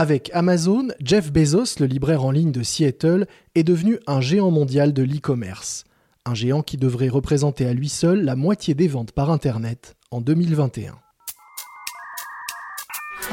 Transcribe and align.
Avec 0.00 0.30
Amazon, 0.32 0.86
Jeff 1.00 1.32
Bezos, 1.32 1.80
le 1.80 1.86
libraire 1.86 2.24
en 2.24 2.30
ligne 2.30 2.52
de 2.52 2.62
Seattle, 2.62 3.26
est 3.56 3.64
devenu 3.64 3.98
un 4.06 4.20
géant 4.20 4.52
mondial 4.52 4.92
de 4.92 5.02
l'e-commerce. 5.02 5.82
Un 6.24 6.34
géant 6.34 6.62
qui 6.62 6.76
devrait 6.76 7.08
représenter 7.08 7.66
à 7.66 7.72
lui 7.72 7.88
seul 7.88 8.22
la 8.24 8.36
moitié 8.36 8.74
des 8.74 8.86
ventes 8.86 9.10
par 9.10 9.28
Internet 9.32 9.96
en 10.12 10.20
2021. 10.20 10.94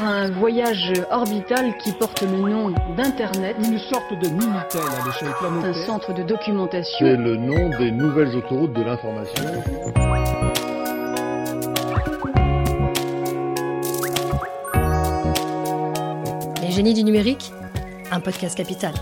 Un 0.00 0.32
voyage 0.32 0.92
orbital 1.12 1.78
qui 1.78 1.92
porte 1.92 2.22
le 2.22 2.36
nom 2.36 2.74
d'Internet. 2.96 3.54
Une 3.60 3.78
sorte 3.78 4.10
de 4.20 4.26
Minitel 4.26 4.80
à 4.80 5.06
l'échelle 5.06 5.34
planétaire. 5.38 5.70
Un 5.70 5.86
centre 5.86 6.14
de 6.14 6.24
documentation. 6.24 7.06
C'est 7.06 7.16
le 7.16 7.36
nom 7.36 7.78
des 7.78 7.92
nouvelles 7.92 8.34
autoroutes 8.34 8.72
de 8.72 8.82
l'information. 8.82 10.55
Génie 16.76 16.92
du 16.92 17.04
numérique, 17.04 17.52
un 18.10 18.20
podcast 18.20 18.54
capital. 18.54 18.92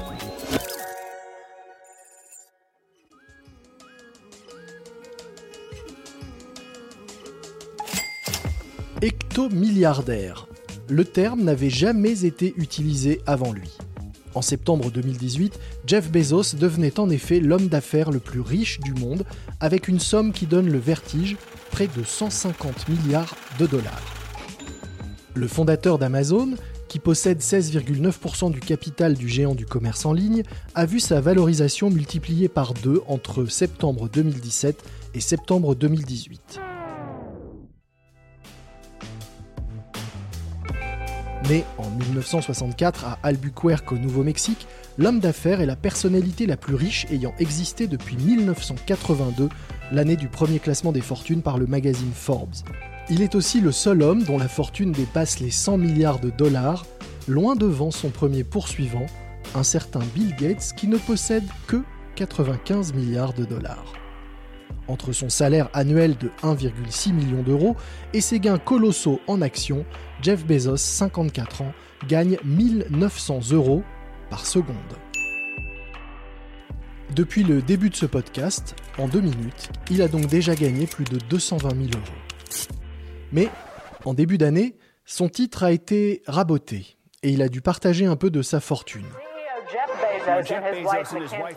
Hectomilliardaire. 9.02 10.46
Le 10.88 11.04
terme 11.04 11.42
n'avait 11.42 11.68
jamais 11.68 12.24
été 12.24 12.54
utilisé 12.58 13.20
avant 13.26 13.52
lui. 13.52 13.76
En 14.36 14.40
septembre 14.40 14.92
2018, 14.92 15.58
Jeff 15.84 16.12
Bezos 16.12 16.56
devenait 16.56 17.00
en 17.00 17.10
effet 17.10 17.40
l'homme 17.40 17.66
d'affaires 17.66 18.12
le 18.12 18.20
plus 18.20 18.40
riche 18.40 18.78
du 18.78 18.94
monde, 18.94 19.24
avec 19.58 19.88
une 19.88 19.98
somme 19.98 20.32
qui 20.32 20.46
donne 20.46 20.70
le 20.70 20.78
vertige, 20.78 21.36
près 21.72 21.88
de 21.88 22.04
150 22.04 22.88
milliards 22.88 23.34
de 23.58 23.66
dollars. 23.66 24.14
Le 25.34 25.48
fondateur 25.48 25.98
d'Amazon, 25.98 26.54
qui 26.88 26.98
possède 26.98 27.40
16,9% 27.40 28.50
du 28.50 28.60
capital 28.60 29.14
du 29.14 29.28
géant 29.28 29.54
du 29.54 29.66
commerce 29.66 30.06
en 30.06 30.12
ligne, 30.12 30.42
a 30.74 30.86
vu 30.86 31.00
sa 31.00 31.20
valorisation 31.20 31.90
multipliée 31.90 32.48
par 32.48 32.74
deux 32.74 33.02
entre 33.06 33.46
septembre 33.46 34.08
2017 34.08 34.82
et 35.14 35.20
septembre 35.20 35.74
2018. 35.74 36.60
Né 41.48 41.64
en 41.76 41.90
1964 41.90 43.04
à 43.04 43.18
Albuquerque 43.22 43.92
au 43.92 43.98
Nouveau-Mexique, 43.98 44.66
l'homme 44.96 45.20
d'affaires 45.20 45.60
est 45.60 45.66
la 45.66 45.76
personnalité 45.76 46.46
la 46.46 46.56
plus 46.56 46.74
riche 46.74 47.06
ayant 47.10 47.34
existé 47.38 47.86
depuis 47.86 48.16
1982, 48.16 49.50
l'année 49.92 50.16
du 50.16 50.28
premier 50.28 50.58
classement 50.58 50.92
des 50.92 51.02
fortunes 51.02 51.42
par 51.42 51.58
le 51.58 51.66
magazine 51.66 52.12
Forbes. 52.14 52.54
Il 53.10 53.20
est 53.20 53.34
aussi 53.34 53.60
le 53.60 53.70
seul 53.70 54.02
homme 54.02 54.22
dont 54.22 54.38
la 54.38 54.48
fortune 54.48 54.90
dépasse 54.90 55.38
les 55.38 55.50
100 55.50 55.76
milliards 55.76 56.20
de 56.20 56.30
dollars, 56.30 56.86
loin 57.28 57.54
devant 57.54 57.90
son 57.90 58.08
premier 58.08 58.44
poursuivant, 58.44 59.04
un 59.54 59.62
certain 59.62 60.00
Bill 60.14 60.34
Gates 60.36 60.72
qui 60.74 60.88
ne 60.88 60.96
possède 60.96 61.44
que 61.66 61.82
95 62.14 62.94
milliards 62.94 63.34
de 63.34 63.44
dollars. 63.44 63.92
Entre 64.88 65.12
son 65.12 65.28
salaire 65.28 65.68
annuel 65.74 66.16
de 66.16 66.30
1,6 66.42 67.12
million 67.12 67.42
d'euros 67.42 67.76
et 68.14 68.22
ses 68.22 68.40
gains 68.40 68.58
colossaux 68.58 69.20
en 69.26 69.42
actions, 69.42 69.84
Jeff 70.22 70.46
Bezos, 70.46 70.78
54 70.78 71.60
ans, 71.60 71.72
gagne 72.08 72.38
1900 72.42 73.40
euros 73.52 73.82
par 74.30 74.46
seconde. 74.46 74.74
Depuis 77.14 77.44
le 77.44 77.60
début 77.60 77.90
de 77.90 77.96
ce 77.96 78.06
podcast, 78.06 78.74
en 78.96 79.08
deux 79.08 79.20
minutes, 79.20 79.70
il 79.90 80.00
a 80.00 80.08
donc 80.08 80.26
déjà 80.26 80.54
gagné 80.54 80.86
plus 80.86 81.04
de 81.04 81.18
220 81.28 81.68
000 81.68 81.82
euros. 81.82 82.83
Mais, 83.34 83.50
en 84.04 84.14
début 84.14 84.38
d'année, 84.38 84.76
son 85.04 85.28
titre 85.28 85.64
a 85.64 85.72
été 85.72 86.22
raboté 86.28 86.96
et 87.24 87.30
il 87.30 87.42
a 87.42 87.48
dû 87.48 87.60
partager 87.60 88.06
un 88.06 88.14
peu 88.14 88.30
de 88.30 88.42
sa 88.42 88.60
fortune. 88.60 89.06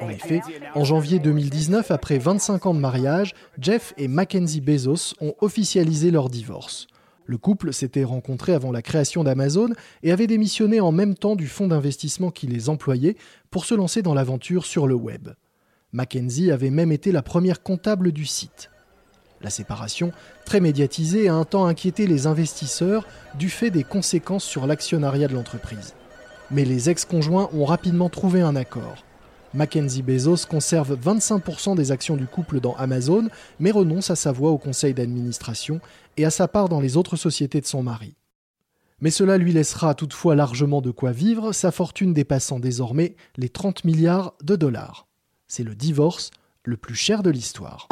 En 0.02 0.10
effet, 0.10 0.42
en 0.74 0.84
janvier 0.84 1.20
2019, 1.20 1.92
après 1.92 2.18
25 2.18 2.66
ans 2.66 2.74
de 2.74 2.80
mariage, 2.80 3.36
Jeff 3.60 3.94
et 3.98 4.08
Mackenzie 4.08 4.60
Bezos 4.60 5.14
ont 5.22 5.36
officialisé 5.40 6.10
leur 6.10 6.30
divorce. 6.30 6.88
Le 7.26 7.38
couple 7.38 7.72
s'était 7.74 8.04
rencontré 8.04 8.54
avant 8.54 8.72
la 8.72 8.82
création 8.82 9.24
d'Amazon 9.24 9.70
et 10.02 10.12
avait 10.12 10.28
démissionné 10.28 10.80
en 10.80 10.92
même 10.92 11.14
temps 11.14 11.36
du 11.36 11.48
fonds 11.48 11.68
d'investissement 11.68 12.32
qui 12.32 12.48
les 12.48 12.70
employait 12.70 13.18
pour 13.52 13.66
se 13.66 13.76
lancer 13.76 14.02
dans 14.02 14.16
l'aventure 14.16 14.66
sur 14.66 14.88
le 14.88 14.96
web. 14.96 15.30
Mackenzie 15.92 16.52
avait 16.52 16.72
même 16.72 16.92
été 16.92 17.12
la 17.12 17.22
première 17.22 17.62
comptable 17.62 18.12
du 18.12 18.26
site. 18.26 18.72
La 19.42 19.50
séparation, 19.50 20.12
très 20.46 20.60
médiatisée, 20.60 21.28
a 21.28 21.36
un 21.36 21.46
temps 21.46 21.66
inquiété 21.66 22.08
les 22.08 22.26
investisseurs 22.26 23.06
du 23.36 23.50
fait 23.50 23.70
des 23.70 23.84
conséquences 23.84 24.44
sur 24.44 24.66
l'actionnariat 24.66 25.28
de 25.28 25.34
l'entreprise. 25.34 25.94
Mais 26.50 26.66
les 26.66 26.90
ex-conjoints 26.90 27.50
ont 27.54 27.66
rapidement 27.66 28.10
trouvé 28.10 28.42
un 28.42 28.56
accord. 28.56 29.04
Mackenzie 29.54 30.02
Bezos 30.02 30.46
conserve 30.50 30.98
25% 31.00 31.76
des 31.76 31.92
actions 31.92 32.18
du 32.18 32.28
couple 32.28 32.60
dans 32.60 32.76
Amazon, 32.76 33.30
mais 33.60 33.72
renonce 33.72 34.10
à 34.10 34.16
sa 34.16 34.32
voix 34.32 34.52
au 34.52 34.58
conseil 34.58 34.94
d'administration 34.94 35.80
et 36.18 36.26
à 36.26 36.30
sa 36.30 36.48
part 36.48 36.70
dans 36.70 36.82
les 36.82 36.98
autres 36.98 37.16
sociétés 37.16 37.62
de 37.62 37.66
son 37.66 37.84
mari. 37.84 38.16
Mais 39.00 39.12
cela 39.12 39.38
lui 39.38 39.54
laissera 39.54 39.94
toutefois 39.94 40.36
largement 40.36 40.82
de 40.82 40.92
quoi 40.92 41.12
vivre, 41.12 41.54
sa 41.54 41.72
fortune 41.72 42.14
dépassant 42.14 42.60
désormais 42.60 43.16
les 43.38 43.50
30 43.50 43.86
milliards 43.86 44.34
de 44.44 44.56
dollars. 44.56 45.08
C'est 45.48 45.64
le 45.64 45.76
divorce 45.76 46.32
le 46.64 46.78
plus 46.78 46.96
cher 46.96 47.24
de 47.24 47.30
l'histoire. 47.30 47.88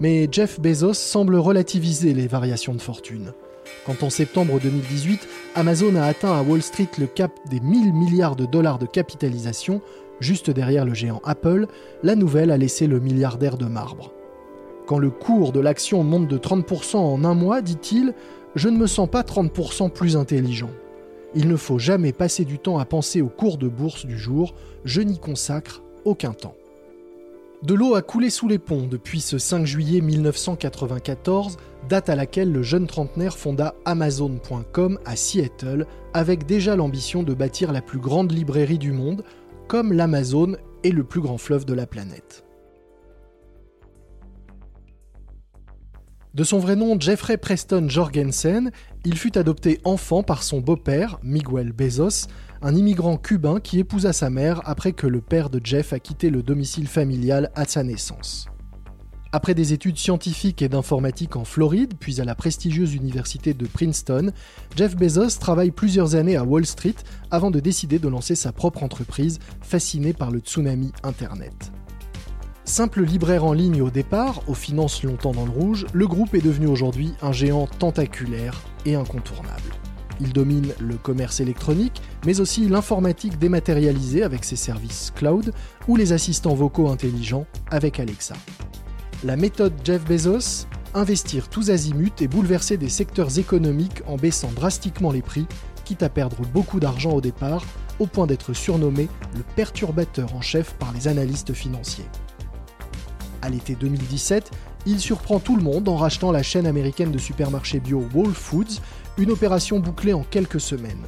Mais 0.00 0.28
Jeff 0.30 0.60
Bezos 0.60 0.94
semble 0.94 1.36
relativiser 1.36 2.14
les 2.14 2.28
variations 2.28 2.74
de 2.74 2.80
fortune. 2.80 3.32
Quand 3.84 4.02
en 4.02 4.10
septembre 4.10 4.60
2018, 4.62 5.26
Amazon 5.56 5.96
a 5.96 6.04
atteint 6.04 6.32
à 6.32 6.42
Wall 6.42 6.62
Street 6.62 6.88
le 6.98 7.06
cap 7.06 7.32
des 7.50 7.60
1000 7.60 7.92
milliards 7.92 8.36
de 8.36 8.46
dollars 8.46 8.78
de 8.78 8.86
capitalisation, 8.86 9.80
juste 10.20 10.50
derrière 10.50 10.84
le 10.84 10.94
géant 10.94 11.20
Apple, 11.24 11.66
la 12.02 12.14
nouvelle 12.14 12.50
a 12.50 12.56
laissé 12.56 12.86
le 12.86 13.00
milliardaire 13.00 13.58
de 13.58 13.66
marbre. 13.66 14.12
Quand 14.86 14.98
le 14.98 15.10
cours 15.10 15.52
de 15.52 15.60
l'action 15.60 16.04
monte 16.04 16.28
de 16.28 16.38
30% 16.38 16.96
en 16.96 17.24
un 17.24 17.34
mois, 17.34 17.60
dit-il, 17.60 18.14
je 18.54 18.68
ne 18.68 18.78
me 18.78 18.86
sens 18.86 19.10
pas 19.10 19.22
30% 19.22 19.90
plus 19.90 20.16
intelligent. 20.16 20.70
Il 21.34 21.48
ne 21.48 21.56
faut 21.56 21.78
jamais 21.78 22.12
passer 22.12 22.44
du 22.44 22.58
temps 22.58 22.78
à 22.78 22.84
penser 22.84 23.20
au 23.20 23.28
cours 23.28 23.58
de 23.58 23.68
bourse 23.68 24.06
du 24.06 24.18
jour, 24.18 24.54
je 24.84 25.02
n'y 25.02 25.18
consacre 25.18 25.82
aucun 26.04 26.32
temps. 26.32 26.54
De 27.64 27.74
l'eau 27.74 27.96
a 27.96 28.02
coulé 28.02 28.30
sous 28.30 28.46
les 28.46 28.60
ponts 28.60 28.86
depuis 28.86 29.20
ce 29.20 29.36
5 29.36 29.66
juillet 29.66 30.00
1994, 30.00 31.56
date 31.88 32.08
à 32.08 32.14
laquelle 32.14 32.52
le 32.52 32.62
jeune 32.62 32.86
trentenaire 32.86 33.36
fonda 33.36 33.74
Amazon.com 33.84 35.00
à 35.04 35.16
Seattle, 35.16 35.84
avec 36.14 36.46
déjà 36.46 36.76
l'ambition 36.76 37.24
de 37.24 37.34
bâtir 37.34 37.72
la 37.72 37.82
plus 37.82 37.98
grande 37.98 38.30
librairie 38.30 38.78
du 38.78 38.92
monde, 38.92 39.24
comme 39.66 39.92
l'Amazon 39.92 40.56
est 40.84 40.90
le 40.90 41.02
plus 41.02 41.20
grand 41.20 41.36
fleuve 41.36 41.64
de 41.64 41.74
la 41.74 41.88
planète. 41.88 42.44
De 46.34 46.44
son 46.44 46.60
vrai 46.60 46.76
nom 46.76 47.00
Jeffrey 47.00 47.38
Preston 47.38 47.88
Jorgensen, 47.88 48.70
il 49.08 49.16
fut 49.16 49.38
adopté 49.38 49.80
enfant 49.84 50.22
par 50.22 50.42
son 50.42 50.60
beau-père, 50.60 51.18
Miguel 51.22 51.72
Bezos, 51.72 52.28
un 52.60 52.76
immigrant 52.76 53.16
cubain 53.16 53.58
qui 53.58 53.78
épousa 53.78 54.12
sa 54.12 54.28
mère 54.28 54.60
après 54.66 54.92
que 54.92 55.06
le 55.06 55.22
père 55.22 55.48
de 55.48 55.62
Jeff 55.64 55.94
a 55.94 55.98
quitté 55.98 56.28
le 56.28 56.42
domicile 56.42 56.86
familial 56.86 57.50
à 57.54 57.64
sa 57.64 57.82
naissance. 57.82 58.48
Après 59.32 59.54
des 59.54 59.72
études 59.72 59.96
scientifiques 59.96 60.60
et 60.60 60.68
d'informatique 60.68 61.36
en 61.36 61.46
Floride, 61.46 61.94
puis 61.98 62.20
à 62.20 62.26
la 62.26 62.34
prestigieuse 62.34 62.92
université 62.92 63.54
de 63.54 63.66
Princeton, 63.66 64.30
Jeff 64.76 64.94
Bezos 64.94 65.38
travaille 65.40 65.70
plusieurs 65.70 66.14
années 66.14 66.36
à 66.36 66.44
Wall 66.44 66.66
Street 66.66 66.96
avant 67.30 67.50
de 67.50 67.60
décider 67.60 67.98
de 67.98 68.08
lancer 68.08 68.34
sa 68.34 68.52
propre 68.52 68.82
entreprise, 68.82 69.38
fasciné 69.62 70.12
par 70.12 70.30
le 70.30 70.40
tsunami 70.40 70.92
Internet. 71.02 71.72
Simple 72.68 73.02
libraire 73.02 73.46
en 73.46 73.54
ligne 73.54 73.80
au 73.80 73.88
départ, 73.88 74.42
aux 74.46 74.52
finances 74.52 75.02
longtemps 75.02 75.32
dans 75.32 75.46
le 75.46 75.50
rouge, 75.50 75.86
le 75.94 76.06
groupe 76.06 76.34
est 76.34 76.44
devenu 76.44 76.66
aujourd'hui 76.66 77.14
un 77.22 77.32
géant 77.32 77.66
tentaculaire 77.66 78.60
et 78.84 78.94
incontournable. 78.94 79.72
Il 80.20 80.34
domine 80.34 80.74
le 80.78 80.96
commerce 80.96 81.40
électronique, 81.40 82.02
mais 82.26 82.40
aussi 82.40 82.68
l'informatique 82.68 83.38
dématérialisée 83.38 84.22
avec 84.22 84.44
ses 84.44 84.54
services 84.54 85.14
cloud 85.16 85.54
ou 85.88 85.96
les 85.96 86.12
assistants 86.12 86.54
vocaux 86.54 86.90
intelligents 86.90 87.46
avec 87.70 88.00
Alexa. 88.00 88.34
La 89.24 89.36
méthode 89.36 89.72
Jeff 89.82 90.04
Bezos 90.04 90.66
Investir 90.92 91.48
tous 91.48 91.70
azimuts 91.70 92.20
et 92.20 92.28
bouleverser 92.28 92.76
des 92.76 92.90
secteurs 92.90 93.38
économiques 93.38 94.02
en 94.06 94.16
baissant 94.16 94.52
drastiquement 94.54 95.10
les 95.10 95.22
prix, 95.22 95.46
quitte 95.86 96.02
à 96.02 96.10
perdre 96.10 96.42
beaucoup 96.52 96.80
d'argent 96.80 97.12
au 97.12 97.22
départ, 97.22 97.64
au 97.98 98.06
point 98.06 98.26
d'être 98.26 98.52
surnommé 98.52 99.08
le 99.34 99.42
perturbateur 99.56 100.34
en 100.34 100.42
chef 100.42 100.74
par 100.74 100.92
les 100.92 101.08
analystes 101.08 101.54
financiers. 101.54 102.04
L'été 103.48 103.74
2017, 103.74 104.50
il 104.86 105.00
surprend 105.00 105.38
tout 105.38 105.56
le 105.56 105.62
monde 105.62 105.88
en 105.88 105.96
rachetant 105.96 106.32
la 106.32 106.42
chaîne 106.42 106.66
américaine 106.66 107.12
de 107.12 107.18
supermarchés 107.18 107.80
bio 107.80 108.06
Whole 108.14 108.34
Foods, 108.34 108.80
une 109.16 109.30
opération 109.30 109.80
bouclée 109.80 110.12
en 110.12 110.22
quelques 110.22 110.60
semaines. 110.60 111.06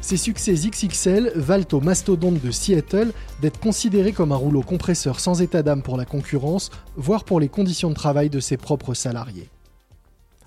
Ces 0.00 0.16
succès 0.16 0.54
XXL 0.54 1.32
valent 1.34 1.66
au 1.72 1.80
mastodonte 1.80 2.40
de 2.40 2.50
Seattle 2.50 3.12
d'être 3.42 3.58
considéré 3.58 4.12
comme 4.12 4.32
un 4.32 4.36
rouleau 4.36 4.62
compresseur 4.62 5.18
sans 5.20 5.42
état 5.42 5.62
d'âme 5.62 5.82
pour 5.82 5.96
la 5.96 6.04
concurrence, 6.04 6.70
voire 6.96 7.24
pour 7.24 7.40
les 7.40 7.48
conditions 7.48 7.90
de 7.90 7.94
travail 7.94 8.30
de 8.30 8.40
ses 8.40 8.56
propres 8.56 8.94
salariés. 8.94 9.48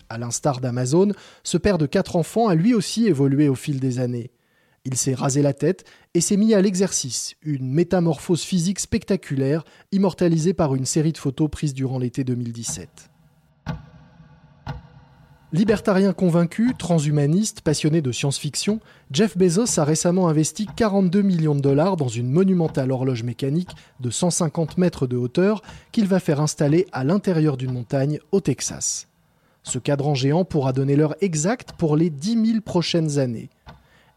À 0.09 0.17
l'instar 0.17 0.61
d'Amazon, 0.61 1.11
ce 1.43 1.57
père 1.57 1.77
de 1.77 1.85
quatre 1.85 2.15
enfants 2.15 2.47
a 2.47 2.55
lui 2.55 2.73
aussi 2.73 3.07
évolué 3.07 3.49
au 3.49 3.55
fil 3.55 3.79
des 3.79 3.99
années. 3.99 4.31
Il 4.83 4.95
s'est 4.95 5.13
rasé 5.13 5.43
la 5.43 5.53
tête 5.53 5.85
et 6.15 6.21
s'est 6.21 6.37
mis 6.37 6.55
à 6.55 6.61
l'exercice, 6.61 7.35
une 7.43 7.71
métamorphose 7.71 8.41
physique 8.41 8.79
spectaculaire, 8.79 9.63
immortalisée 9.91 10.53
par 10.53 10.73
une 10.73 10.85
série 10.85 11.11
de 11.11 11.19
photos 11.19 11.51
prises 11.51 11.75
durant 11.75 11.99
l'été 11.99 12.23
2017. 12.23 13.11
Libertarien 15.53 16.13
convaincu, 16.13 16.73
transhumaniste, 16.75 17.61
passionné 17.61 18.01
de 18.01 18.11
science-fiction, 18.11 18.79
Jeff 19.11 19.37
Bezos 19.37 19.79
a 19.79 19.83
récemment 19.83 20.29
investi 20.29 20.65
42 20.65 21.21
millions 21.21 21.55
de 21.55 21.59
dollars 21.59 21.97
dans 21.97 22.07
une 22.07 22.31
monumentale 22.31 22.91
horloge 22.91 23.23
mécanique 23.23 23.71
de 23.99 24.09
150 24.09 24.77
mètres 24.77 25.07
de 25.07 25.17
hauteur 25.17 25.61
qu'il 25.91 26.07
va 26.07 26.21
faire 26.21 26.39
installer 26.39 26.87
à 26.91 27.03
l'intérieur 27.03 27.57
d'une 27.57 27.73
montagne 27.73 28.19
au 28.31 28.39
Texas. 28.39 29.09
Ce 29.61 29.77
cadran 29.77 30.15
géant 30.15 30.45
pourra 30.45 30.73
donner 30.73 30.95
l'heure 30.95 31.15
exacte 31.21 31.73
pour 31.73 31.97
les 31.97 32.09
10 32.09 32.45
000 32.45 32.61
prochaines 32.61 33.19
années. 33.19 33.49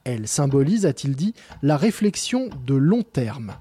Elle 0.05 0.29
symbolise, 0.29 0.85
a-t-il 0.85 1.17
dit, 1.17 1.35
la 1.63 1.77
réflexion 1.77 2.51
de 2.67 2.75
long 2.75 3.03
terme. 3.03 3.55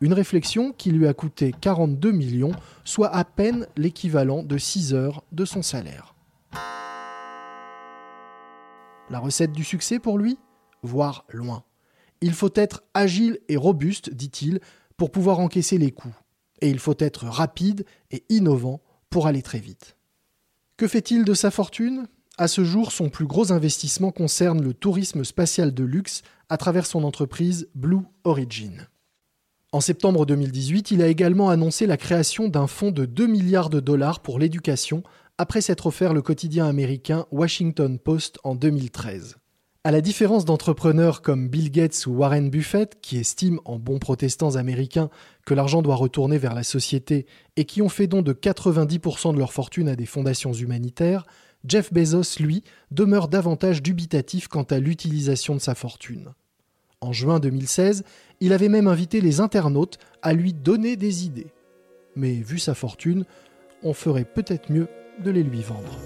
Une 0.00 0.12
réflexion 0.12 0.72
qui 0.72 0.92
lui 0.92 1.08
a 1.08 1.14
coûté 1.14 1.52
42 1.60 2.12
millions, 2.12 2.52
soit 2.84 3.14
à 3.14 3.24
peine 3.24 3.66
l'équivalent 3.76 4.44
de 4.44 4.56
6 4.56 4.94
heures 4.94 5.24
de 5.32 5.44
son 5.44 5.60
salaire. 5.60 6.14
La 9.10 9.18
recette 9.18 9.52
du 9.52 9.64
succès 9.64 9.98
pour 9.98 10.18
lui? 10.18 10.38
Voir 10.82 11.24
loin. 11.30 11.64
Il 12.20 12.32
faut 12.32 12.52
être 12.54 12.84
agile 12.94 13.40
et 13.48 13.56
robuste, 13.56 14.14
dit-il, 14.14 14.60
pour 14.96 15.10
pouvoir 15.10 15.40
encaisser 15.40 15.78
les 15.78 15.90
coups. 15.90 16.14
Et 16.60 16.70
il 16.70 16.78
faut 16.78 16.96
être 16.98 17.24
rapide 17.26 17.84
et 18.10 18.24
innovant 18.28 18.80
pour 19.10 19.26
aller 19.26 19.42
très 19.42 19.58
vite. 19.58 19.96
Que 20.76 20.86
fait-il 20.86 21.24
de 21.24 21.34
sa 21.34 21.50
fortune? 21.50 22.06
À 22.40 22.46
ce 22.46 22.62
jour, 22.62 22.92
son 22.92 23.08
plus 23.08 23.26
gros 23.26 23.50
investissement 23.50 24.12
concerne 24.12 24.62
le 24.62 24.72
tourisme 24.72 25.24
spatial 25.24 25.74
de 25.74 25.82
luxe 25.82 26.22
à 26.48 26.56
travers 26.56 26.86
son 26.86 27.02
entreprise 27.02 27.68
Blue 27.74 28.04
Origin. 28.22 28.86
En 29.72 29.80
septembre 29.80 30.24
2018, 30.24 30.92
il 30.92 31.02
a 31.02 31.08
également 31.08 31.50
annoncé 31.50 31.84
la 31.84 31.96
création 31.96 32.46
d'un 32.46 32.68
fonds 32.68 32.92
de 32.92 33.06
2 33.06 33.26
milliards 33.26 33.70
de 33.70 33.80
dollars 33.80 34.20
pour 34.20 34.38
l'éducation 34.38 35.02
après 35.36 35.60
s'être 35.60 35.86
offert 35.86 36.14
le 36.14 36.22
quotidien 36.22 36.66
américain 36.66 37.26
Washington 37.32 37.98
Post 37.98 38.38
en 38.44 38.54
2013. 38.54 39.36
À 39.82 39.90
la 39.90 40.00
différence 40.00 40.44
d'entrepreneurs 40.44 41.22
comme 41.22 41.48
Bill 41.48 41.72
Gates 41.72 42.06
ou 42.06 42.12
Warren 42.12 42.50
Buffett, 42.50 43.00
qui 43.00 43.16
estiment 43.16 43.60
en 43.64 43.80
bons 43.80 43.98
protestants 43.98 44.54
américains 44.54 45.10
que 45.44 45.54
l'argent 45.54 45.82
doit 45.82 45.96
retourner 45.96 46.38
vers 46.38 46.54
la 46.54 46.62
société 46.62 47.26
et 47.56 47.64
qui 47.64 47.82
ont 47.82 47.88
fait 47.88 48.06
don 48.06 48.22
de 48.22 48.32
90% 48.32 49.34
de 49.34 49.38
leur 49.38 49.52
fortune 49.52 49.88
à 49.88 49.96
des 49.96 50.06
fondations 50.06 50.52
humanitaires, 50.52 51.24
Jeff 51.66 51.92
Bezos, 51.92 52.40
lui, 52.40 52.62
demeure 52.90 53.28
davantage 53.28 53.82
dubitatif 53.82 54.48
quant 54.48 54.62
à 54.62 54.78
l'utilisation 54.78 55.54
de 55.54 55.60
sa 55.60 55.74
fortune. 55.74 56.32
En 57.00 57.12
juin 57.12 57.40
2016, 57.40 58.04
il 58.40 58.52
avait 58.52 58.68
même 58.68 58.86
invité 58.86 59.20
les 59.20 59.40
internautes 59.40 59.98
à 60.22 60.32
lui 60.32 60.52
donner 60.52 60.96
des 60.96 61.24
idées. 61.24 61.52
Mais 62.16 62.34
vu 62.34 62.58
sa 62.58 62.74
fortune, 62.74 63.24
on 63.82 63.92
ferait 63.92 64.24
peut-être 64.24 64.72
mieux 64.72 64.88
de 65.22 65.30
les 65.30 65.42
lui 65.42 65.62
vendre. 65.62 65.98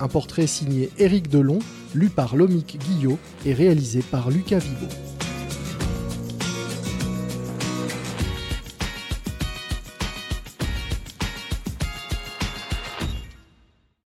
Un 0.00 0.08
portrait 0.08 0.46
signé 0.46 0.90
Éric 0.98 1.28
Delon, 1.28 1.58
lu 1.94 2.08
par 2.08 2.36
Lomic 2.36 2.78
Guillot 2.78 3.18
et 3.44 3.52
réalisé 3.52 4.00
par 4.02 4.30
Lucas 4.30 4.58
Vibo. 4.58 5.11